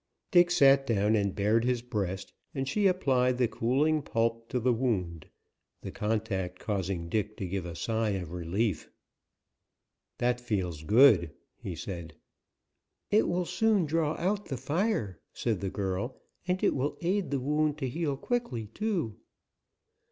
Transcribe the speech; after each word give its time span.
Dick 0.31 0.49
sat 0.49 0.87
down 0.87 1.15
and 1.15 1.35
bared 1.35 1.63
his 1.63 1.83
breast, 1.83 2.33
and 2.55 2.67
she 2.67 2.87
applied 2.87 3.37
the 3.37 3.47
cooling 3.47 4.01
pulp 4.01 4.49
to 4.49 4.59
the 4.59 4.73
wound, 4.73 5.27
the 5.83 5.91
contact 5.91 6.57
causing 6.57 7.07
Dick 7.07 7.37
to 7.37 7.45
give 7.47 7.67
a 7.67 7.75
sigh 7.75 8.09
of 8.17 8.31
relief. 8.31 8.89
"That 10.17 10.41
feels 10.41 10.81
good," 10.81 11.33
he 11.55 11.75
said. 11.75 12.15
"It 13.11 13.27
will 13.27 13.45
soon 13.45 13.85
draw 13.85 14.15
out 14.17 14.47
the 14.47 14.57
fire," 14.57 15.19
said 15.33 15.61
the 15.61 15.69
girl, 15.69 16.19
"and 16.47 16.63
it 16.63 16.73
will 16.73 16.97
aid 17.03 17.29
the 17.29 17.39
wound 17.39 17.77
to 17.77 17.87
heal 17.87 18.17
quickly, 18.17 18.65
too." 18.73 19.17